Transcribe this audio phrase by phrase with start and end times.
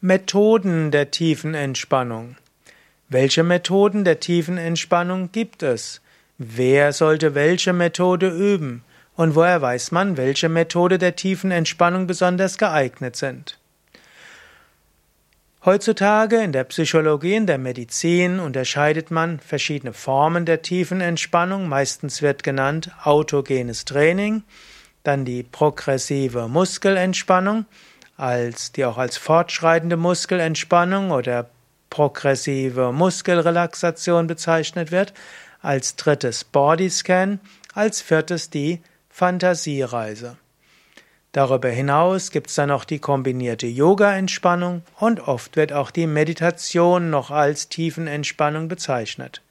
[0.00, 2.36] Methoden der tiefen Entspannung.
[3.08, 6.00] Welche Methoden der tiefen Entspannung gibt es?
[6.38, 8.84] Wer sollte welche Methode üben?
[9.16, 13.58] Und woher weiß man, welche Methode der tiefen Entspannung besonders geeignet sind?
[15.64, 21.68] Heutzutage in der Psychologie, in der Medizin unterscheidet man verschiedene Formen der tiefen Entspannung.
[21.68, 24.44] Meistens wird genannt autogenes Training,
[25.02, 27.66] dann die progressive Muskelentspannung
[28.18, 31.48] als, die auch als fortschreitende Muskelentspannung oder
[31.88, 35.14] progressive Muskelrelaxation bezeichnet wird,
[35.62, 37.40] als drittes Bodyscan,
[37.72, 40.36] als viertes die Fantasiereise.
[41.32, 47.10] Darüber hinaus gibt es dann noch die kombinierte Yoga-Entspannung und oft wird auch die Meditation
[47.10, 49.42] noch als Tiefenentspannung bezeichnet.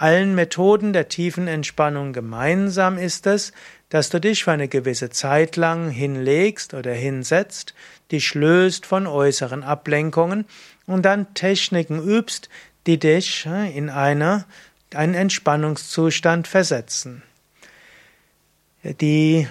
[0.00, 3.52] Allen Methoden der tiefen Entspannung gemeinsam ist es,
[3.88, 7.74] dass du dich für eine gewisse Zeit lang hinlegst oder hinsetzt,
[8.12, 10.44] dich löst von äußeren Ablenkungen
[10.86, 12.48] und dann Techniken übst,
[12.86, 14.44] die dich äh, in eine,
[14.94, 17.24] einen Entspannungszustand versetzen.
[18.84, 19.48] Die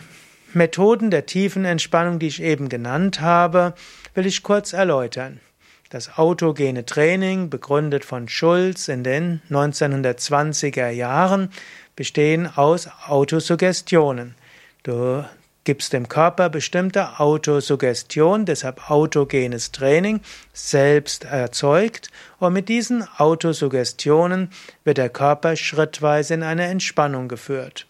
[0.53, 3.73] Methoden der tiefen Entspannung, die ich eben genannt habe,
[4.13, 5.41] will ich kurz erläutern.
[5.89, 11.49] Das autogene Training, begründet von Schulz in den 1920er Jahren,
[11.95, 14.35] bestehen aus Autosuggestionen.
[14.83, 15.23] Du
[15.63, 20.19] gibst dem Körper bestimmte Autosuggestion, deshalb autogenes Training,
[20.51, 24.49] selbst erzeugt und mit diesen Autosuggestionen
[24.83, 27.87] wird der Körper schrittweise in eine Entspannung geführt.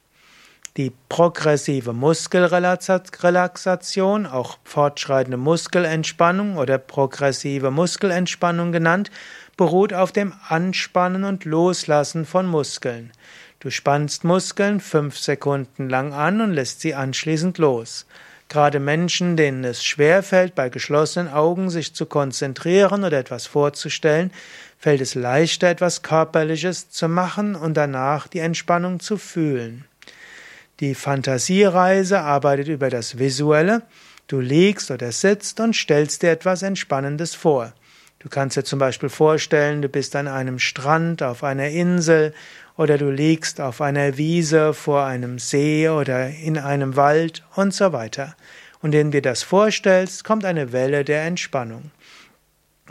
[0.78, 9.10] Die progressive Muskelrelaxation, auch fortschreitende Muskelentspannung oder progressive Muskelentspannung genannt,
[9.58, 13.12] beruht auf dem Anspannen und Loslassen von Muskeln.
[13.60, 18.06] Du spannst Muskeln fünf Sekunden lang an und lässt sie anschließend los.
[18.48, 24.32] Gerade Menschen, denen es schwerfällt, bei geschlossenen Augen sich zu konzentrieren oder etwas vorzustellen,
[24.78, 29.87] fällt es leichter, etwas Körperliches zu machen und danach die Entspannung zu fühlen.
[30.80, 33.82] Die Fantasiereise arbeitet über das Visuelle.
[34.28, 37.74] Du liegst oder sitzt und stellst dir etwas Entspannendes vor.
[38.20, 42.32] Du kannst dir zum Beispiel vorstellen, du bist an einem Strand, auf einer Insel
[42.76, 47.92] oder du liegst auf einer Wiese vor einem See oder in einem Wald und so
[47.92, 48.36] weiter.
[48.80, 51.90] Und indem du dir das vorstellst, kommt eine Welle der Entspannung.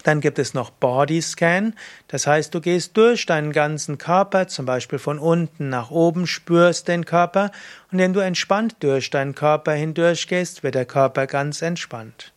[0.05, 1.75] Dann gibt es noch Bodyscan,
[2.09, 6.89] das heißt, du gehst durch deinen ganzen Körper, zum Beispiel von unten nach oben, spürst
[6.89, 7.51] den Körper.
[7.91, 12.33] Und indem du entspannt durch deinen Körper hindurch gehst, wird der Körper ganz entspannt.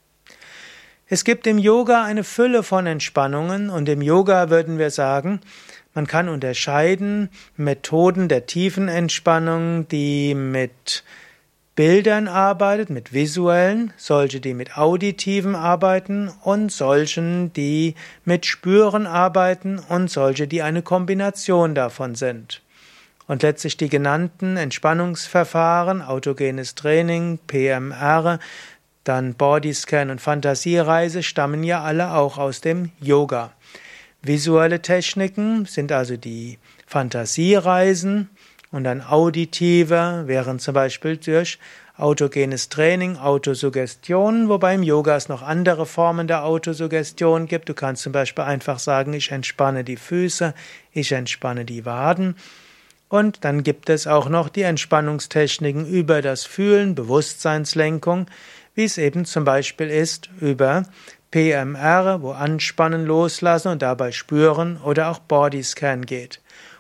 [1.12, 3.72] Es gibt im Yoga eine Fülle von Entspannungen.
[3.72, 5.42] Und im Yoga würden wir sagen,
[5.96, 11.04] man kann unterscheiden Methoden der tiefen Entspannung, die mit
[11.80, 17.96] Bildern arbeitet, mit visuellen, solche, die mit auditiven arbeiten und solchen, die
[18.26, 22.62] mit Spüren arbeiten und solche, die eine Kombination davon sind.
[23.28, 28.40] Und letztlich die genannten Entspannungsverfahren, autogenes Training, PMR,
[29.06, 33.54] dann Bodyscan und Fantasiereise stammen ja alle auch aus dem Yoga.
[34.22, 38.30] Visuelle Techniken sind also die Fantasiereisen,
[38.72, 41.60] und dann auditive wären zum Beispiel durch
[41.98, 47.68] autogenes Training, Autosuggestion, wobei im Yoga es noch andere Formen der Autosuggestion gibt.
[47.68, 50.54] Du kannst zum Beispiel einfach sagen, ich entspanne die Füße,
[50.94, 52.36] ich entspanne die Waden.
[53.10, 58.28] Und dann gibt es auch noch die Entspannungstechniken über das Fühlen, Bewusstseinslenkung,
[58.76, 60.84] wie es eben zum Beispiel ist über
[61.32, 66.40] PMR, wo Anspannen loslassen und dabei spüren oder auch Bodyscan geht.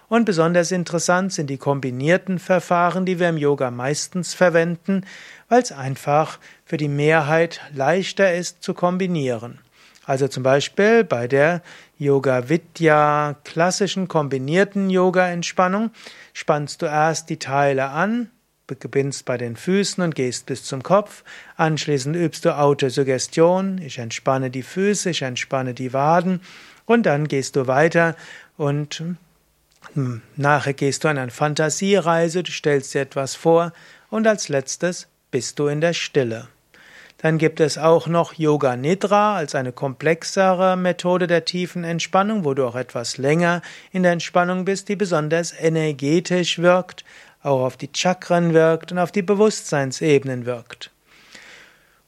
[0.10, 5.06] Und besonders interessant sind die kombinierten Verfahren, die wir im Yoga meistens verwenden,
[5.48, 9.60] weil es einfach für die Mehrheit leichter ist zu kombinieren.
[10.06, 11.62] Also zum Beispiel bei der
[12.00, 15.92] Yoga Vidya klassischen kombinierten Yoga Entspannung
[16.34, 18.32] spannst du erst die Teile an,
[18.66, 21.24] beginnst bei den Füßen und gehst bis zum Kopf.
[21.58, 23.78] Anschließend übst du Autosuggestion.
[23.80, 26.42] Ich entspanne die Füße, ich entspanne die Waden.
[26.86, 28.16] Und dann gehst du weiter
[28.58, 29.04] und
[30.36, 33.74] nachher gehst du an eine Fantasiereise, du stellst dir etwas vor
[34.10, 36.48] und als letztes bist du in der Stille.
[37.22, 42.54] Dann gibt es auch noch Yoga Nidra als eine komplexere Methode der tiefen Entspannung, wo
[42.54, 43.62] du auch etwas länger
[43.92, 47.04] in der Entspannung bist, die besonders energetisch wirkt,
[47.44, 50.92] auch auf die Chakren wirkt und auf die Bewusstseinsebenen wirkt.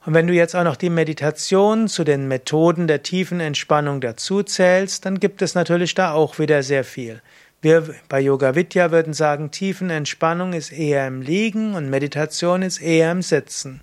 [0.06, 4.44] Und wenn du jetzt auch noch die Meditation zu den Methoden der tiefen Entspannung dazu
[4.44, 7.22] zählst, dann gibt es natürlich da auch wieder sehr viel.
[7.64, 13.12] Wir bei Yoga Vidya würden sagen, Tiefenentspannung ist eher im Liegen und Meditation ist eher
[13.12, 13.82] im Sitzen.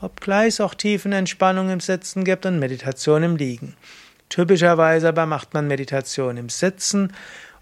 [0.00, 3.76] obgleich es auch Tiefenentspannung im Sitzen gibt und Meditation im Liegen.
[4.30, 7.12] Typischerweise aber macht man Meditation im Sitzen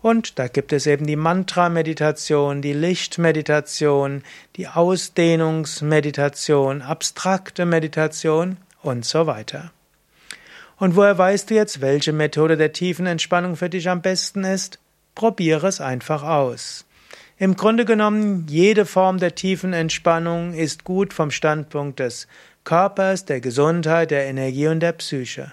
[0.01, 4.23] und da gibt es eben die Mantra-Meditation, die Lichtmeditation,
[4.57, 9.71] die Ausdehnungsmeditation, abstrakte Meditation und so weiter.
[10.79, 14.79] Und woher weißt du jetzt, welche Methode der tiefen Entspannung für dich am besten ist?
[15.19, 16.87] Probiere es einfach aus.
[17.39, 22.29] Im Grunde genommen, jede Form der tiefen Entspannung ist gut vom Standpunkt des
[22.63, 25.51] Körpers, der Gesundheit, der Energie und der Psyche.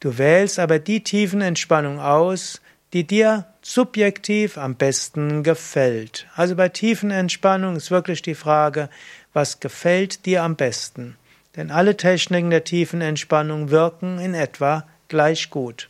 [0.00, 2.60] Du wählst aber die tiefen Entspannung aus,
[2.92, 6.26] die dir subjektiv am besten gefällt.
[6.34, 8.90] Also bei tiefen Entspannung ist wirklich die Frage,
[9.32, 11.16] was gefällt dir am besten?
[11.54, 15.88] Denn alle Techniken der tiefen Entspannung wirken in etwa gleich gut.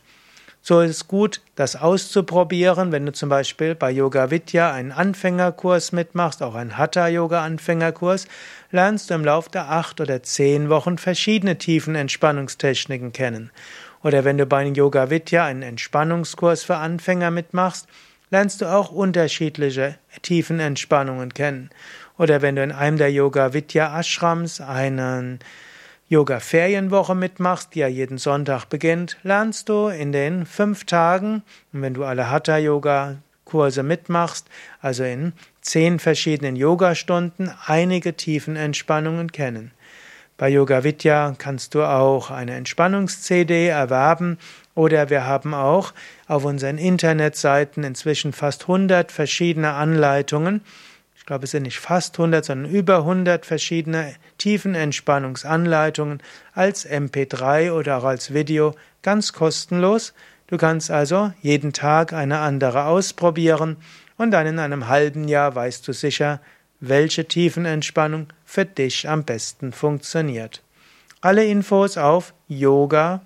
[0.69, 5.93] So ist es gut, das auszuprobieren, wenn du zum Beispiel bei Yoga Vidya einen Anfängerkurs
[5.93, 8.27] mitmachst, auch einen Hatha-Yoga-Anfängerkurs,
[8.69, 13.49] lernst du im Laufe der acht oder zehn Wochen verschiedene tiefen Entspannungstechniken kennen.
[14.03, 17.87] Oder wenn du bei Yoga Vidya einen Entspannungskurs für Anfänger mitmachst,
[18.29, 21.71] lernst du auch unterschiedliche tiefen Entspannungen kennen.
[22.19, 25.39] Oder wenn du in einem der Yoga Vidya Ashrams einen
[26.11, 31.83] Yoga Ferienwoche mitmachst, die ja jeden Sonntag beginnt, lernst du in den fünf Tagen, und
[31.83, 34.47] wenn du alle Hatha Yoga Kurse mitmachst,
[34.81, 39.69] also in zehn verschiedenen Yogastunden, einige tiefen Entspannungen kennen.
[40.35, 44.39] Bei Yoga Vidya kannst du auch eine Entspannungs-CD erwerben
[44.73, 45.93] oder wir haben auch
[46.27, 50.61] auf unseren Internetseiten inzwischen fast 100 verschiedene Anleitungen.
[51.29, 56.23] Ich glaube, es sind nicht fast 100, sondern über 100 verschiedene Tiefenentspannungsanleitungen
[56.55, 58.73] als MP3 oder auch als Video
[59.03, 60.15] ganz kostenlos.
[60.47, 63.77] Du kannst also jeden Tag eine andere ausprobieren
[64.17, 66.41] und dann in einem halben Jahr weißt du sicher,
[66.79, 70.63] welche Tiefenentspannung für dich am besten funktioniert.
[71.21, 73.19] Alle Infos auf yoga-vidya.de